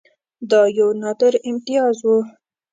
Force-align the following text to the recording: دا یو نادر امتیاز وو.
دا 0.49 0.61
یو 0.77 0.89
نادر 1.01 1.33
امتیاز 1.49 1.97
وو. 2.05 2.17